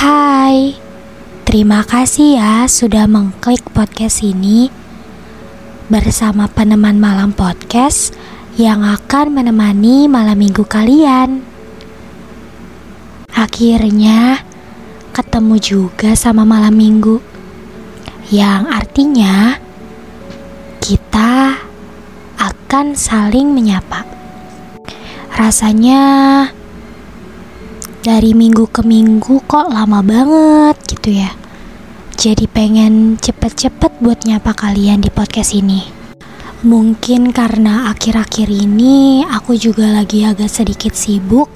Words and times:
Hai, 0.00 0.80
terima 1.44 1.84
kasih 1.84 2.40
ya 2.40 2.64
sudah 2.64 3.04
mengklik 3.04 3.60
podcast 3.68 4.24
ini 4.24 4.72
bersama 5.92 6.48
peneman 6.48 6.96
malam 6.96 7.36
podcast 7.36 8.16
yang 8.56 8.80
akan 8.80 9.28
menemani 9.28 10.08
malam 10.08 10.40
minggu 10.40 10.64
kalian. 10.64 11.44
Akhirnya 13.36 14.40
ketemu 15.12 15.60
juga 15.60 16.16
sama 16.16 16.48
malam 16.48 16.80
minggu, 16.80 17.20
yang 18.32 18.72
artinya 18.72 19.60
kita 20.80 21.60
akan 22.40 22.96
saling 22.96 23.52
menyapa. 23.52 24.08
Rasanya 25.36 26.00
dari 28.00 28.32
minggu 28.32 28.64
ke 28.72 28.80
minggu 28.80 29.44
kok 29.44 29.68
lama 29.68 30.00
banget 30.00 30.76
gitu 30.88 31.20
ya. 31.20 31.36
Jadi 32.16 32.48
pengen 32.48 33.16
cepet-cepet 33.20 34.00
buat 34.00 34.24
nyapa 34.24 34.52
kalian 34.56 35.04
di 35.04 35.12
podcast 35.12 35.52
ini. 35.52 35.84
Mungkin 36.60 37.32
karena 37.32 37.88
akhir-akhir 37.92 38.48
ini 38.52 39.24
aku 39.24 39.56
juga 39.56 39.88
lagi 39.88 40.28
agak 40.28 40.52
sedikit 40.52 40.92
sibuk 40.92 41.48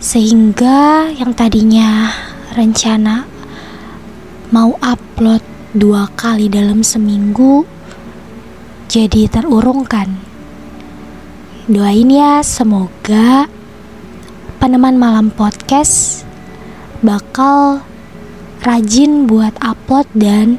sehingga 0.00 1.08
yang 1.12 1.32
tadinya 1.32 2.12
rencana 2.52 3.24
mau 4.52 4.76
upload 4.80 5.40
dua 5.76 6.08
kali 6.12 6.48
dalam 6.48 6.80
seminggu 6.80 7.64
jadi 8.88 9.28
terurungkan. 9.28 10.16
Doain 11.68 12.08
ya 12.12 12.40
semoga 12.44 13.48
peneman 14.64 14.96
malam 14.96 15.28
podcast 15.28 16.24
bakal 17.04 17.84
rajin 18.64 19.28
buat 19.28 19.52
upload 19.60 20.08
dan 20.16 20.56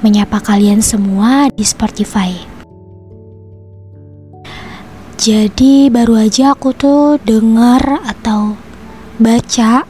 menyapa 0.00 0.40
kalian 0.40 0.80
semua 0.80 1.52
di 1.52 1.60
Spotify. 1.60 2.32
Jadi 5.20 5.92
baru 5.92 6.24
aja 6.24 6.56
aku 6.56 6.72
tuh 6.72 7.20
dengar 7.20 8.00
atau 8.08 8.56
baca 9.20 9.84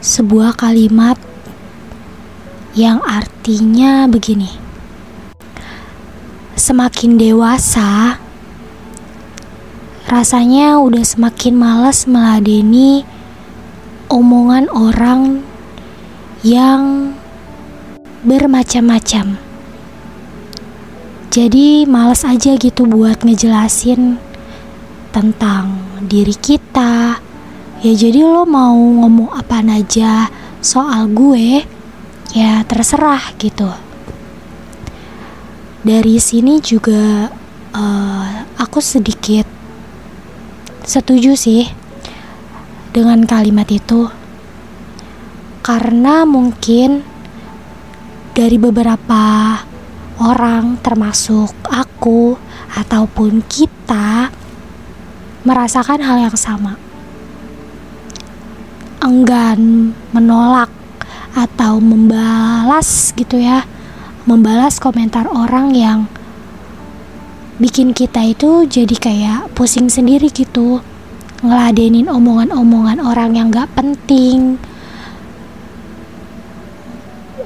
sebuah 0.00 0.56
kalimat 0.56 1.20
yang 2.72 3.04
artinya 3.04 4.08
begini. 4.08 4.48
Semakin 6.56 7.20
dewasa, 7.20 8.16
rasanya 10.12 10.76
udah 10.76 11.00
semakin 11.00 11.56
malas 11.56 12.04
meladeni 12.04 13.00
omongan 14.12 14.68
orang 14.68 15.40
yang 16.44 17.16
bermacam-macam. 18.20 19.40
Jadi 21.32 21.88
males 21.88 22.28
aja 22.28 22.60
gitu 22.60 22.84
buat 22.84 23.24
ngejelasin 23.24 24.20
tentang 25.16 25.80
diri 26.04 26.36
kita, 26.36 27.16
ya 27.80 27.92
jadi 27.96 28.20
lo 28.20 28.44
mau 28.44 28.76
ngomong 28.76 29.32
apa 29.32 29.64
aja 29.64 30.28
soal 30.60 31.08
gue 31.08 31.64
ya 32.36 32.60
terserah 32.68 33.32
gitu 33.40 33.66
dari 35.82 36.22
sini 36.22 36.62
juga 36.62 37.26
uh, 37.74 38.30
aku 38.54 38.78
sedikit 38.78 39.61
setuju 40.82 41.38
sih 41.38 41.70
dengan 42.92 43.24
kalimat 43.24 43.66
itu. 43.70 44.10
Karena 45.62 46.26
mungkin 46.26 47.06
dari 48.34 48.58
beberapa 48.58 49.56
orang 50.18 50.78
termasuk 50.82 51.54
aku 51.70 52.34
ataupun 52.74 53.44
kita 53.46 54.32
merasakan 55.46 56.02
hal 56.02 56.18
yang 56.30 56.36
sama. 56.38 56.78
Enggan 59.02 59.92
menolak 60.14 60.70
atau 61.32 61.80
membalas 61.80 63.10
gitu 63.16 63.40
ya 63.40 63.64
membalas 64.28 64.78
komentar 64.78 65.26
orang 65.26 65.74
yang 65.74 66.06
bikin 67.62 67.94
kita 67.94 68.26
itu 68.26 68.66
jadi 68.66 68.96
kayak 68.98 69.54
pusing 69.54 69.86
sendiri 69.86 70.34
gitu. 70.34 70.82
Ngeladenin 71.46 72.10
omongan-omongan 72.10 72.98
orang 72.98 73.38
yang 73.38 73.54
gak 73.54 73.70
penting. 73.78 74.58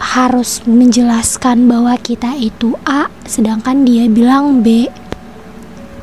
Harus 0.01 0.65
menjelaskan 0.65 1.69
bahwa 1.69 2.01
kita 2.01 2.33
itu 2.41 2.73
A 2.89 3.13
sedangkan 3.29 3.85
dia 3.85 4.09
bilang 4.09 4.65
B. 4.65 4.89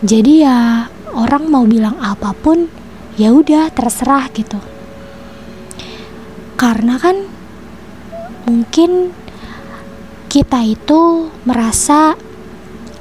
Jadi 0.06 0.46
ya 0.46 0.85
orang 1.18 1.50
mau 1.50 1.66
bilang 1.66 1.97
apa 1.97 2.38
pun 2.38 2.69
ya 3.18 3.34
udah 3.34 3.73
terserah 3.73 4.29
gitu. 4.29 4.62
Karena 6.53 7.02
kan 7.02 7.18
mungkin 8.46 9.09
kita 10.29 10.62
itu 10.66 11.29
merasa 11.50 12.13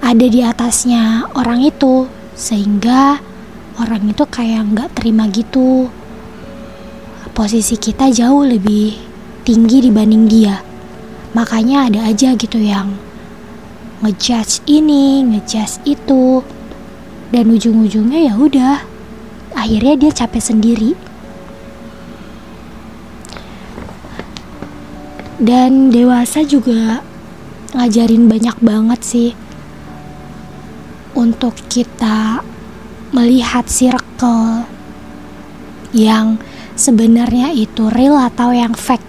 ada 0.03 0.27
di 0.27 0.43
atasnya 0.43 1.31
orang 1.39 1.63
itu 1.63 2.11
sehingga 2.35 3.23
orang 3.79 4.11
itu 4.11 4.27
kayak 4.27 4.75
nggak 4.75 4.89
terima 4.99 5.31
gitu. 5.31 5.87
Posisi 7.33 7.79
kita 7.79 8.11
jauh 8.11 8.43
lebih 8.43 8.99
tinggi 9.47 9.79
dibanding 9.79 10.27
dia. 10.27 10.59
Makanya 11.33 11.89
ada 11.89 12.01
aja 12.11 12.35
gitu 12.35 12.59
yang 12.59 12.99
ngejudge 14.03 14.67
ini 14.67 15.23
ngejudge 15.23 15.87
itu. 15.87 16.43
Dan 17.33 17.49
ujung-ujungnya 17.55 18.29
ya 18.29 18.34
udah 18.37 18.84
akhirnya 19.55 19.95
dia 19.97 20.13
capek 20.13 20.43
sendiri. 20.43 20.93
Dan 25.39 25.95
dewasa 25.95 26.43
juga 26.45 27.01
ngajarin 27.73 28.29
banyak 28.29 28.57
banget 28.61 29.01
sih 29.01 29.31
untuk 31.22 31.55
kita 31.71 32.43
melihat 33.15 33.71
circle 33.71 34.66
yang 35.94 36.43
sebenarnya 36.75 37.55
itu 37.55 37.87
real 37.87 38.19
atau 38.19 38.50
yang 38.50 38.75
fake. 38.75 39.06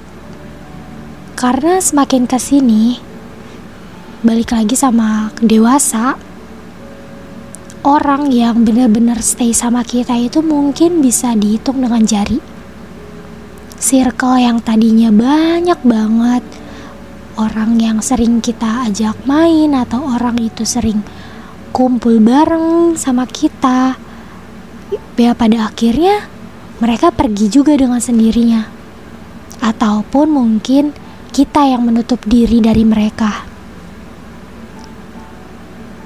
Karena 1.33 1.81
semakin 1.81 2.29
ke 2.29 2.37
sini 2.37 3.01
balik 4.21 4.53
lagi 4.53 4.77
sama 4.77 5.33
dewasa 5.41 6.15
orang 7.81 8.29
yang 8.29 8.61
benar-benar 8.61 9.19
stay 9.19 9.51
sama 9.51 9.81
kita 9.81 10.13
itu 10.15 10.45
mungkin 10.45 11.01
bisa 11.01 11.33
dihitung 11.33 11.81
dengan 11.81 12.05
jari. 12.05 12.37
Circle 13.81 14.37
yang 14.39 14.61
tadinya 14.61 15.09
banyak 15.11 15.81
banget 15.83 16.45
orang 17.35 17.81
yang 17.81 17.97
sering 17.99 18.39
kita 18.39 18.85
ajak 18.87 19.17
main 19.25 19.73
atau 19.73 20.05
orang 20.05 20.37
itu 20.37 20.61
sering 20.63 21.01
kumpul 21.73 22.21
bareng 22.21 22.93
sama 22.93 23.25
kita 23.25 23.97
ya 25.17 25.33
pada 25.33 25.73
akhirnya 25.73 26.29
mereka 26.77 27.09
pergi 27.09 27.49
juga 27.49 27.73
dengan 27.73 27.97
sendirinya 27.97 28.69
ataupun 29.57 30.29
mungkin 30.29 30.93
kita 31.33 31.65
yang 31.65 31.89
menutup 31.89 32.21
diri 32.29 32.61
dari 32.61 32.85
mereka 32.85 33.41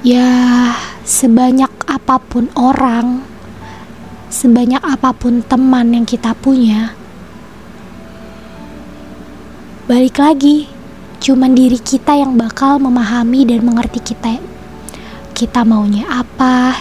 ya 0.07 0.71
sebanyak 1.03 1.69
apa 1.83 2.15
pun 2.23 2.47
orang 2.55 3.21
sebanyak 4.31 4.79
apa 4.79 5.11
pun 5.11 5.43
teman 5.43 5.91
yang 5.91 6.07
kita 6.07 6.31
punya 6.31 6.95
Balik 9.87 10.19
lagi, 10.19 10.67
cuman 11.23 11.55
diri 11.55 11.79
kita 11.79 12.11
yang 12.11 12.35
bakal 12.35 12.75
memahami 12.75 13.47
dan 13.47 13.63
mengerti 13.63 14.03
kita. 14.03 14.35
Kita 15.37 15.61
maunya 15.61 16.09
apa, 16.09 16.73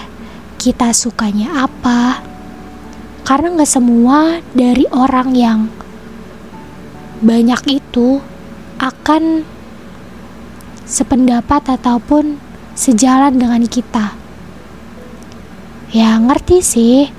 kita 0.56 0.96
sukanya 0.96 1.68
apa. 1.68 2.24
Karena 3.20 3.52
nggak 3.52 3.68
semua 3.68 4.40
dari 4.56 4.88
orang 4.96 5.36
yang 5.36 5.68
banyak 7.20 7.84
itu 7.84 8.24
akan 8.80 9.44
sependapat 10.88 11.68
ataupun 11.68 12.40
sejalan 12.72 13.36
dengan 13.36 13.60
kita. 13.68 14.16
Ya 15.92 16.16
ngerti 16.16 16.64
sih, 16.64 17.12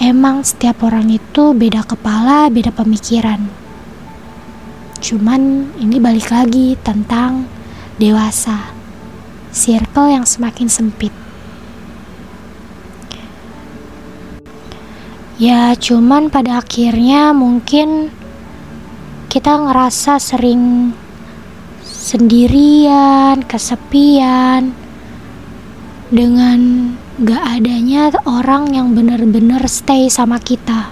emang 0.00 0.40
setiap 0.40 0.88
orang 0.88 1.12
itu 1.12 1.52
beda 1.52 1.84
kepala, 1.84 2.48
beda 2.48 2.72
pemikiran. 2.72 3.44
Cuman 5.04 5.68
ini 5.76 6.00
balik 6.00 6.32
lagi 6.32 6.80
tentang 6.80 7.44
dewasa, 8.00 8.77
circle 9.52 10.12
yang 10.12 10.24
semakin 10.28 10.68
sempit. 10.68 11.14
Ya, 15.38 15.70
cuman 15.78 16.34
pada 16.34 16.58
akhirnya 16.58 17.30
mungkin 17.30 18.10
kita 19.30 19.54
ngerasa 19.54 20.18
sering 20.18 20.90
sendirian, 21.86 23.46
kesepian, 23.46 24.74
dengan 26.08 26.90
gak 27.20 27.60
adanya 27.60 28.08
orang 28.24 28.72
yang 28.72 28.96
bener-bener 28.96 29.60
stay 29.68 30.08
sama 30.08 30.40
kita. 30.40 30.90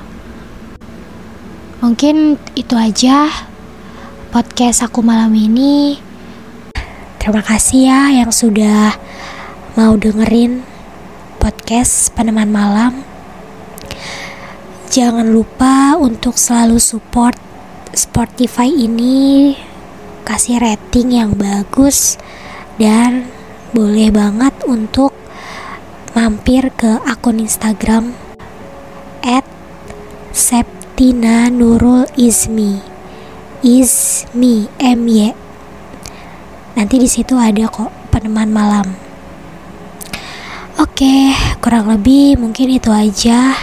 Mungkin 1.80 2.36
itu 2.54 2.74
aja 2.76 3.26
podcast 4.30 4.84
aku 4.84 5.00
malam 5.00 5.32
ini. 5.32 6.05
Terima 7.26 7.43
kasih 7.43 7.90
ya 7.90 8.23
yang 8.23 8.31
sudah 8.31 8.94
mau 9.75 9.99
dengerin 9.99 10.62
podcast 11.43 12.14
peneman 12.14 12.55
malam. 12.55 13.02
Jangan 14.94 15.34
lupa 15.34 15.99
untuk 15.99 16.38
selalu 16.38 16.78
support 16.78 17.34
Spotify 17.90 18.70
ini 18.70 19.58
kasih 20.23 20.62
rating 20.62 21.19
yang 21.19 21.34
bagus 21.34 22.14
dan 22.78 23.26
boleh 23.75 24.14
banget 24.14 24.55
untuk 24.62 25.11
mampir 26.14 26.70
ke 26.78 27.02
akun 27.11 27.43
Instagram 27.43 28.14
at 29.26 29.43
Izmi 33.67 34.70
M 34.78 35.00
Y 35.11 35.34
nanti 36.76 37.00
di 37.00 37.08
situ 37.08 37.34
ada 37.40 37.67
kok 37.67 37.90
peneman 38.12 38.52
malam 38.52 38.87
oke 40.76 41.17
kurang 41.64 41.88
lebih 41.88 42.37
mungkin 42.37 42.76
itu 42.76 42.93
aja 42.93 43.56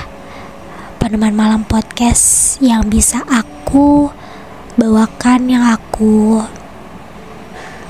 peneman 0.98 1.38
malam 1.38 1.62
podcast 1.64 2.58
yang 2.60 2.90
bisa 2.90 3.22
aku 3.30 4.10
bawakan 4.74 5.46
yang 5.46 5.62
aku 5.62 6.42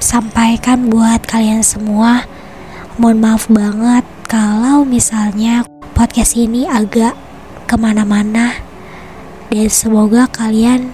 sampaikan 0.04 0.92
buat 0.92 1.24
kalian 1.24 1.64
semua. 1.64 2.28
Mohon 3.00 3.20
maaf 3.24 3.48
banget 3.48 4.06
kalau 4.28 4.84
misalnya 4.84 5.64
podcast 5.96 6.36
ini 6.36 6.68
agak 6.68 7.16
ke 7.64 7.76
mana-mana 7.80 8.60
dan 9.48 9.72
semoga 9.72 10.28
kalian 10.28 10.92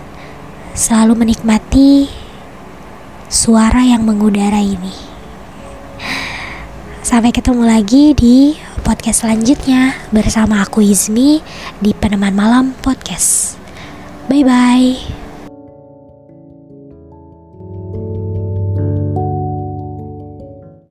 selalu 0.78 1.26
menikmati 1.26 2.08
suara 3.30 3.86
yang 3.86 4.02
mengudara 4.04 4.58
ini. 4.58 4.92
Sampai 7.06 7.30
ketemu 7.30 7.64
lagi 7.64 8.18
di 8.18 8.58
podcast 8.82 9.24
selanjutnya 9.24 9.94
bersama 10.10 10.66
aku 10.66 10.82
Izmi 10.82 11.40
di 11.78 11.94
Peneman 11.94 12.34
Malam 12.34 12.74
Podcast. 12.82 13.56
Bye 14.28 14.46
bye. 14.46 15.19